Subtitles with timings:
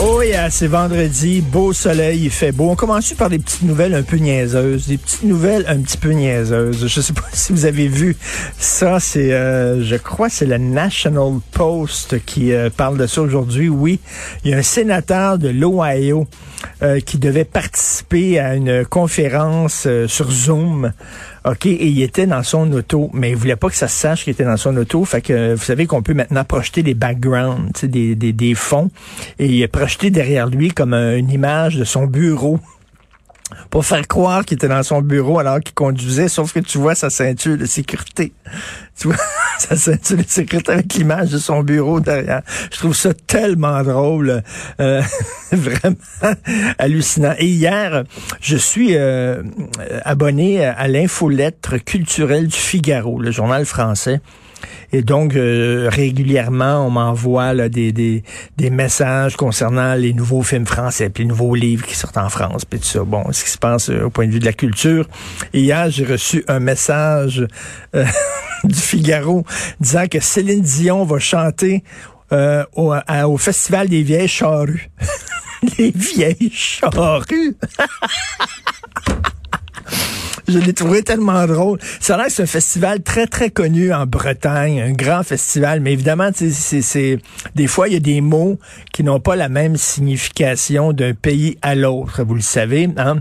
[0.00, 2.70] Oh yeah, c'est vendredi, beau soleil, il fait beau.
[2.70, 6.10] On commence par des petites nouvelles un peu niaiseuses, des petites nouvelles un petit peu
[6.10, 6.86] niaiseuses.
[6.86, 8.16] Je sais pas si vous avez vu
[8.58, 13.68] ça, c'est, euh, je crois, c'est le National Post qui euh, parle de ça aujourd'hui.
[13.68, 13.98] Oui,
[14.44, 16.28] il y a un sénateur de l'Ohio
[16.82, 20.92] euh, qui devait participer à une conférence sur Zoom.
[21.44, 24.24] OK, et il était dans son auto, mais il voulait pas que ça se sache
[24.24, 25.04] qu'il était dans son auto.
[25.04, 28.90] Fait que vous savez qu'on peut maintenant projeter des backgrounds, des, des, des fonds,
[29.38, 32.58] et projeté derrière lui comme une image de son bureau
[33.70, 36.94] pour faire croire qu'il était dans son bureau alors qu'il conduisait, sauf que tu vois
[36.94, 38.32] sa ceinture de sécurité.
[38.98, 39.16] Tu vois
[39.58, 42.42] sa ceinture de sécurité avec l'image de son bureau derrière.
[42.72, 44.42] Je trouve ça tellement drôle,
[44.80, 45.02] euh,
[45.52, 45.96] vraiment
[46.78, 47.34] hallucinant.
[47.38, 48.04] Et hier,
[48.40, 49.42] je suis euh,
[50.04, 54.20] abonné à l'infolettre culturelle du Figaro, le journal français.
[54.92, 58.22] Et donc, euh, régulièrement, on m'envoie des, des,
[58.56, 62.64] des, messages concernant les nouveaux films français, puis les nouveaux livres qui sortent en France,
[62.64, 63.04] puis tout ça.
[63.04, 65.06] Bon, ce qui se passe euh, au point de vue de la culture.
[65.52, 67.46] Et hier, j'ai reçu un message
[67.94, 68.04] euh,
[68.64, 69.44] du Figaro
[69.80, 71.82] disant que Céline Dion va chanter
[72.30, 74.90] au, au Festival des Vieilles Charrues.
[75.78, 77.56] les Vieilles Charrues!
[80.52, 81.78] Je l'ai trouvé tellement drôle.
[82.00, 85.80] Ça a l'air que c'est un festival très, très connu en Bretagne, un grand festival,
[85.80, 87.18] mais évidemment, c'est,
[87.54, 88.58] des fois, il y a des mots
[88.92, 92.88] qui n'ont pas la même signification d'un pays à l'autre, vous le savez.
[92.96, 93.18] Hein?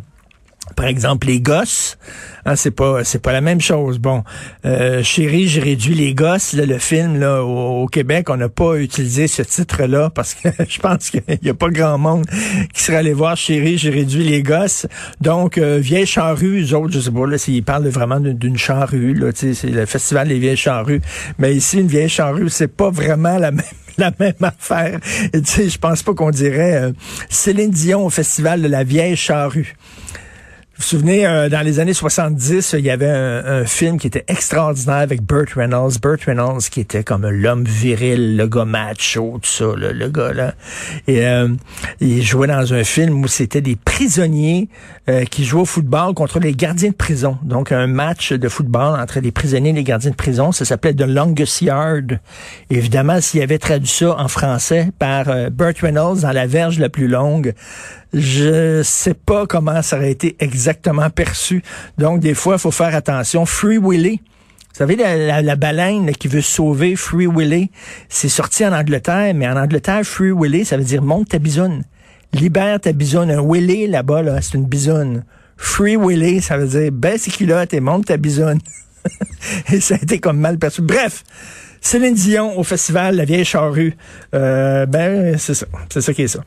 [0.76, 1.98] Par exemple, les gosses,
[2.46, 4.00] hein, c'est pas c'est pas la même chose.
[4.00, 4.24] Bon,
[4.66, 6.54] euh, chérie, j'ai réduit les gosses.
[6.54, 11.10] le film là au, Québec, on n'a pas utilisé ce titre-là parce que je pense
[11.10, 12.26] qu'il y a pas grand monde
[12.74, 14.88] qui serait allé voir Chérie, j'ai réduit les gosses.
[15.22, 19.14] Donc euh, vieille charrue, eux autres, je sais pas là, s'ils parlent vraiment d'une charrue
[19.14, 21.02] là, c'est le festival des vieilles charrues.
[21.40, 23.64] Mais ici, une vieille charrue, c'est pas vraiment la même
[23.98, 25.00] la même affaire.
[25.34, 26.92] Tu sais, je pense pas qu'on dirait euh,
[27.30, 29.76] Céline Dion au festival de la vieille charrue.
[30.78, 34.98] Vous souvenez, euh, dans les années 70, il y avait un, film qui était extraordinaire
[34.98, 35.94] avec Burt Reynolds.
[36.00, 40.54] Burt Reynolds qui était comme l'homme viril, le gars macho, tout ça, le gars là.
[41.08, 41.50] Et euh,
[42.00, 44.70] il jouait dans un film où c'était des prisonniers
[45.10, 47.40] euh, qui jouaient au football contre les gardiens de prison.
[47.42, 50.52] Donc un match de football entre les prisonniers et les gardiens de prison.
[50.52, 52.20] Ça s'appelait The Longest Yard.
[52.70, 57.08] évidemment, s'il avait traduit ça en français par Burt Reynolds dans la verge la plus
[57.08, 57.56] longue,
[58.14, 61.64] je sais pas comment ça aurait été exactement perçu.
[61.98, 63.46] Donc, des fois, il faut faire attention.
[63.46, 64.22] Free Willy.
[64.74, 67.72] Vous savez, la, baleine qui veut sauver Free Willy,
[68.10, 71.84] c'est sorti en Angleterre, mais en Angleterre, Free Willy, ça veut dire monte ta bisoune.
[72.34, 73.32] Libère ta bisoune.
[73.32, 75.24] Un Willy, là-bas, là, c'est une bisoune.
[75.58, 78.60] Free Willy, ça veut dire baisse les culottes et monte ta bisoune.
[79.72, 80.84] et ça a été comme mal perçu.
[80.84, 81.24] Bref,
[81.82, 83.96] Céline Dion au festival La Vieille Charrue.
[84.36, 85.66] Euh, ben, c'est ça.
[85.92, 86.42] C'est ça qui est ça.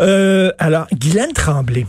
[0.00, 1.86] Euh, alors, Guylaine Tremblay.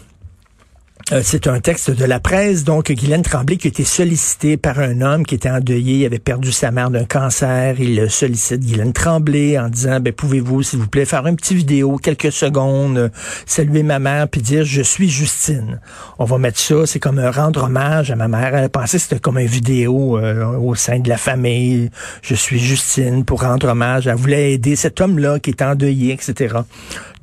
[1.11, 4.79] Euh, c'est un texte de la presse, donc Guylaine Tremblay qui a été sollicitée par
[4.79, 8.93] un homme qui était endeuillé, il avait perdu sa mère d'un cancer, il sollicite Guylaine
[8.93, 13.09] Tremblay en disant, ben pouvez-vous s'il vous plaît faire une petite vidéo, quelques secondes, euh,
[13.45, 15.81] saluer ma mère puis dire je suis Justine.
[16.19, 18.55] On va mettre ça, c'est comme un rendre hommage à ma mère.
[18.55, 21.89] Elle pensait que c'était comme une vidéo au sein de la famille,
[22.21, 24.07] je suis Justine pour rendre hommage.
[24.07, 26.59] Elle voulait aider cet homme-là qui est endeuillé, etc.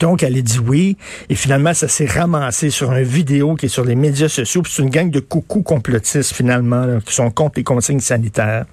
[0.00, 0.97] Donc, elle a dit oui.
[1.29, 4.62] Et finalement, ça s'est ramassé sur une vidéo sur les médias sociaux.
[4.67, 8.67] C'est une gang de coucous complotistes, finalement, qui sont contre les consignes sanitaires.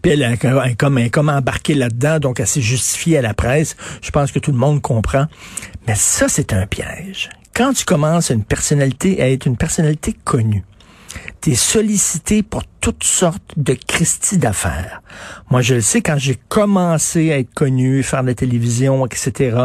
[0.00, 0.36] Puis elle a
[0.74, 3.76] comme, comme embarqué là-dedans, donc elle s'est justifiée à la presse.
[4.02, 5.26] Je pense que tout le monde comprend.
[5.86, 7.30] Mais ça, c'est un piège.
[7.54, 10.64] Quand tu commences une personnalité à être une personnalité connue,
[11.42, 15.02] t'es sollicité pour toutes sortes de Christie d'affaires.
[15.50, 19.56] Moi, je le sais, quand j'ai commencé à être connu, faire de la télévision, etc.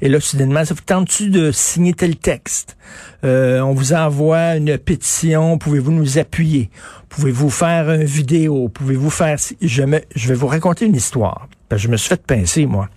[0.00, 2.76] Et là, soudainement, ça vous tente-tu de signer tel texte?
[3.24, 6.70] Euh, on vous envoie une pétition, pouvez-vous nous appuyer?
[7.08, 8.68] Pouvez-vous faire une vidéo?
[8.68, 9.36] Pouvez-vous faire...
[9.60, 11.48] Je, me, je vais vous raconter une histoire.
[11.74, 12.88] je me suis fait pincer, moi.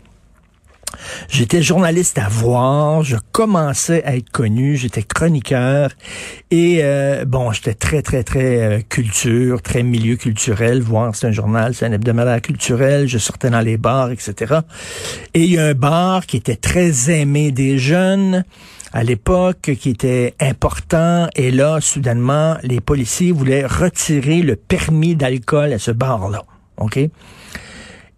[1.29, 5.91] J'étais journaliste à voir, je commençais à être connu, j'étais chroniqueur
[6.51, 10.81] et euh, bon, j'étais très très très euh, culture, très milieu culturel.
[10.81, 13.07] Voir, c'est un journal, c'est un hebdomadaire culturel.
[13.07, 14.55] Je sortais dans les bars, etc.
[15.33, 18.43] Et il y a un bar qui était très aimé des jeunes
[18.91, 25.71] à l'époque qui était important et là soudainement les policiers voulaient retirer le permis d'alcool
[25.71, 26.43] à ce bar là.
[26.75, 26.99] OK?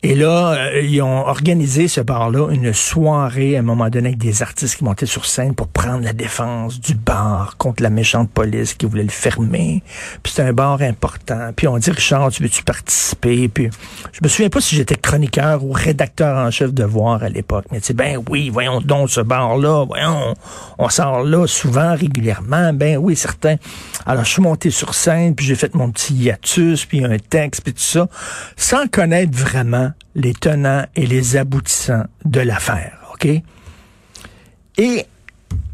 [0.03, 4.17] Et là, euh, ils ont organisé ce bar-là, une soirée à un moment donné avec
[4.17, 8.31] des artistes qui montaient sur scène pour prendre la défense du bar contre la méchante
[8.31, 9.83] police qui voulait le fermer.
[10.23, 11.51] Puis c'était un bar important.
[11.55, 13.47] Puis on dit, Richard, tu veux-tu participer?
[13.47, 13.69] Puis
[14.11, 17.65] je me souviens pas si j'étais chroniqueur ou rédacteur en chef de voir à l'époque.
[17.71, 20.33] Mais tu sais, ben oui, voyons donc ce bar-là, voyons,
[20.79, 22.73] on, sort là souvent, régulièrement.
[22.73, 23.57] Ben oui, certain.
[24.07, 27.61] Alors je suis monté sur scène, puis j'ai fait mon petit hiatus, puis un texte,
[27.61, 28.07] puis tout ça,
[28.57, 32.97] sans connaître vraiment les tenants et les aboutissants de l'affaire?
[34.77, 35.05] Et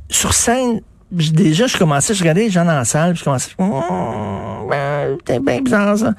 [0.10, 0.82] sur scène,
[1.12, 5.40] déjà, je commençais, je regardais les gens dans la salle, je commençais, oh, ben, c'était
[5.40, 6.14] bien bizarre ça.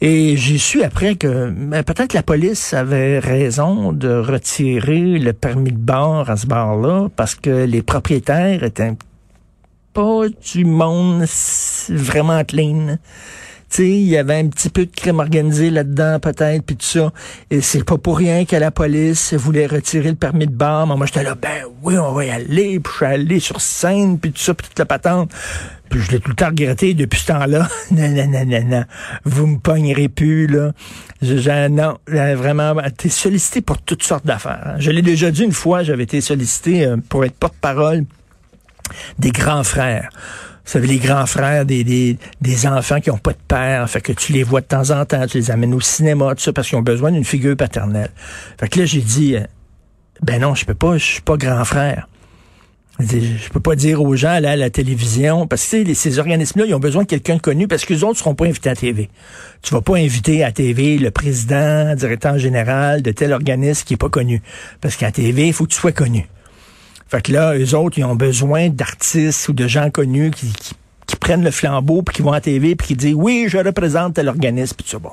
[0.00, 5.72] Et j'ai su après que ben, peut-être la police avait raison de retirer le permis
[5.72, 8.92] de bar à ce bar-là parce que les propriétaires étaient
[9.92, 10.22] pas
[10.52, 11.24] du monde
[11.88, 12.98] vraiment clean
[13.78, 17.12] il y avait un petit peu de crime organisé là-dedans, peut-être, puis tout ça.
[17.50, 20.86] Et c'est pas pour rien que la police voulait retirer le permis de bar.
[20.86, 22.80] moi, j'étais là, ben oui, on va y aller.
[22.80, 25.30] Puis je suis allé sur scène, puis tout ça, puis toute la patente.
[25.90, 27.68] Puis je l'ai tout le temps regretté depuis ce temps-là.
[27.90, 28.84] non, non, non, non, non.
[29.24, 30.72] Vous me pognerez plus, là.
[31.22, 34.62] Je, non, vraiment, t'es sollicité pour toutes sortes d'affaires.
[34.66, 34.74] Hein.
[34.78, 38.04] Je l'ai déjà dit une fois, j'avais été sollicité euh, pour être porte-parole
[39.18, 40.10] des grands frères.
[40.64, 44.00] Vous savez, les grands frères des, des, des enfants qui ont pas de père, fait
[44.00, 46.52] que tu les vois de temps en temps, tu les amènes au cinéma, tout ça,
[46.52, 48.10] parce qu'ils ont besoin d'une figure paternelle.
[48.58, 49.42] Fait que là, j'ai dit, euh,
[50.22, 52.08] ben non, je peux pas, je suis pas grand frère.
[53.00, 56.74] Je peux pas dire aux gens là, à la télévision, parce que ces organismes-là, ils
[56.74, 59.10] ont besoin de quelqu'un de connu parce que les autres seront pas invités à TV.
[59.62, 63.98] Tu vas pas inviter à TV le président, directeur général de tel organisme qui est
[63.98, 64.42] pas connu.
[64.80, 66.28] Parce qu'à TV, il faut que tu sois connu.
[67.14, 70.52] Fait que là, eux autres, ils ont besoin d'artistes ou de gens connus qui,
[71.20, 74.28] prennent le flambeau, puis qui vont à TV, puis qui disent, oui, je représente tel
[74.28, 74.98] organisme, puis tout ça.
[74.98, 75.12] Bon.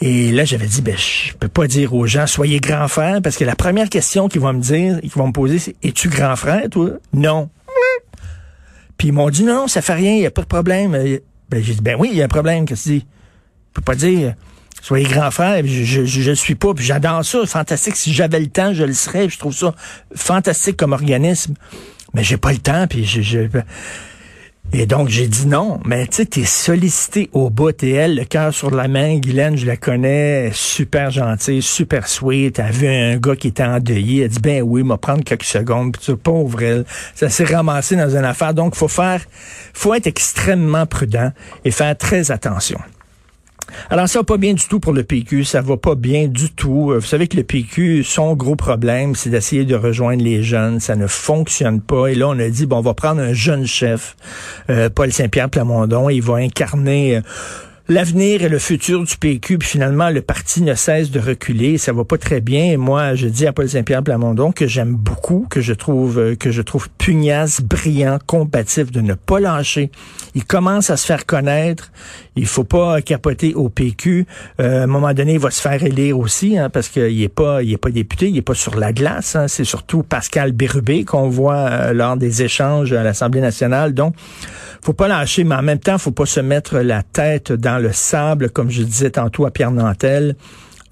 [0.00, 3.36] Et là, j'avais dit, ben, je peux pas dire aux gens, soyez grand frère, parce
[3.36, 6.36] que la première question qu'ils vont me dire, qu'ils vont me poser, c'est, es-tu grand
[6.36, 6.90] frère, toi?
[7.12, 7.50] Non.
[8.96, 10.92] Puis ils m'ont dit, non, ça fait rien, il n'y a pas de problème.
[11.50, 13.06] Ben, j'ai dit, ben oui, il y a un problème, qu'est-ce que tu dis?
[13.70, 14.34] Je peux pas dire,
[14.82, 17.96] soyez grand frère, je, je, suis pas, puis j'adore ça, fantastique.
[17.96, 19.28] Si j'avais le temps, je le serais.
[19.28, 19.74] Je trouve ça
[20.14, 21.54] fantastique comme organisme.
[22.14, 23.48] Mais j'ai pas le temps, puis je,
[24.72, 25.80] et donc, j'ai dit non.
[25.86, 27.72] Mais tu sais, t'es sollicité au bout.
[27.72, 29.16] T'es elle, le cœur sur la main.
[29.18, 32.58] Guylaine, je la connais, super gentille, super sweet.
[32.58, 34.24] Elle a vu un gars qui était endeuillé.
[34.24, 35.92] Elle dit, ben oui, m'a prendre quelques secondes.
[35.92, 36.84] Puis tu pauvre elle.
[37.14, 38.52] Ça s'est ramassé dans une affaire.
[38.52, 39.24] Donc, faut faire,
[39.72, 41.32] faut être extrêmement prudent
[41.64, 42.78] et faire très attention.
[43.90, 46.50] Alors ça va pas bien du tout pour le PQ, ça va pas bien du
[46.50, 46.92] tout.
[46.94, 50.96] Vous savez que le PQ, son gros problème, c'est d'essayer de rejoindre les jeunes, ça
[50.96, 52.08] ne fonctionne pas.
[52.08, 54.16] Et là, on a dit bon, on va prendre un jeune chef,
[54.70, 57.20] euh, Paul Saint-Pierre Plamondon, il va incarner euh,
[57.88, 61.78] l'avenir et le futur du PQ, puis finalement, le parti ne cesse de reculer.
[61.78, 62.66] Ça va pas très bien.
[62.66, 66.36] Et moi, je dis à Paul Saint-Pierre Plamondon que j'aime beaucoup, que je trouve euh,
[66.36, 69.90] que je trouve pugnace, brillant, combatif, de ne pas lâcher.
[70.34, 71.90] Il commence à se faire connaître.
[72.38, 74.26] Il faut pas capoter au PQ.
[74.60, 77.28] Euh, à un moment donné, il va se faire élire aussi, hein, parce qu'il est
[77.28, 79.36] pas, il est pas député, il est pas sur la glace.
[79.36, 79.48] Hein.
[79.48, 83.92] C'est surtout Pascal Bérubé qu'on voit euh, lors des échanges à l'Assemblée nationale.
[83.92, 84.14] Donc,
[84.82, 87.92] faut pas lâcher, mais en même temps, faut pas se mettre la tête dans le
[87.92, 90.36] sable, comme je disais tantôt à Pierre Nantel.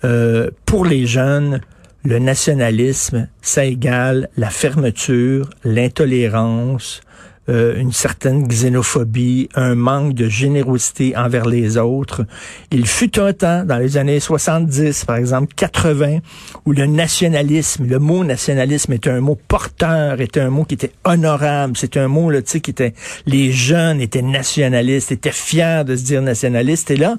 [0.04, 1.60] Euh, pour les jeunes,
[2.04, 7.00] le nationalisme, ça égale la fermeture, l'intolérance,
[7.48, 12.26] euh, une certaine xénophobie, un manque de générosité envers les autres.
[12.72, 16.18] Il fut un temps, dans les années 70, par exemple 80,
[16.64, 20.92] où le nationalisme, le mot nationalisme était un mot porteur, était un mot qui était
[21.04, 22.94] honorable, c'était un mot là, qui était,
[23.26, 26.90] les jeunes étaient nationalistes, étaient fiers de se dire nationalistes.
[26.90, 27.16] Et là,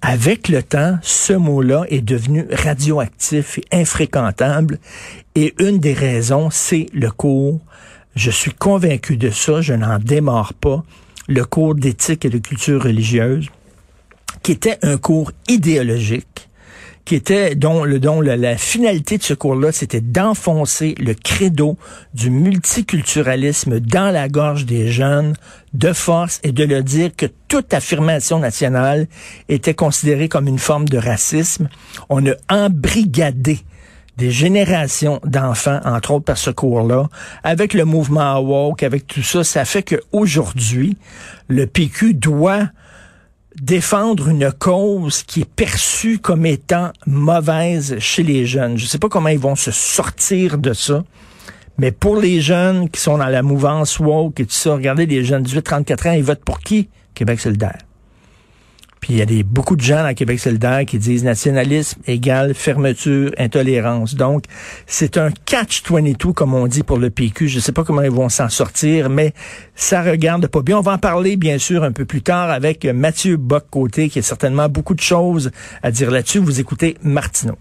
[0.00, 4.78] avec le temps, ce mot-là est devenu radioactif et infréquentable.
[5.34, 7.60] Et une des raisons, c'est le cours
[8.18, 10.82] je suis convaincu de ça, je n'en démarre pas.
[11.30, 13.48] le cours d'éthique et de culture religieuse,
[14.42, 16.48] qui était un cours idéologique,
[17.04, 21.76] qui était dont, la, finalité de ce cours-là, c'était d'enfoncer le credo
[22.14, 25.34] du multiculturalisme dans la gorge des jeunes
[25.74, 29.06] de force et de leur dire que toute affirmation nationale
[29.50, 31.68] était considérée comme une forme de racisme.
[32.08, 33.58] On a embrigadé
[34.18, 37.08] des générations d'enfants, entre autres par ce cours-là,
[37.44, 40.96] avec le mouvement woke, avec tout ça, ça fait qu'aujourd'hui,
[41.46, 42.64] le PQ doit
[43.62, 48.76] défendre une cause qui est perçue comme étant mauvaise chez les jeunes.
[48.76, 51.04] Je ne sais pas comment ils vont se sortir de ça,
[51.78, 55.24] mais pour les jeunes qui sont dans la mouvance woke et tout ça, regardez les
[55.24, 56.88] jeunes 18-34 ans, ils votent pour qui?
[57.14, 57.87] Québec solidaire.
[59.08, 63.32] Il y a des, beaucoup de gens à Québec solidaire qui disent nationalisme égale fermeture,
[63.38, 64.14] intolérance.
[64.14, 64.44] Donc,
[64.86, 67.48] c'est un catch-22, comme on dit pour le PQ.
[67.48, 69.32] Je ne sais pas comment ils vont s'en sortir, mais
[69.74, 70.78] ça regarde pas bien.
[70.78, 74.22] On va en parler, bien sûr, un peu plus tard avec Mathieu Bock-Côté, qui a
[74.22, 75.50] certainement beaucoup de choses
[75.82, 76.38] à dire là-dessus.
[76.38, 77.56] Vous écoutez Martineau.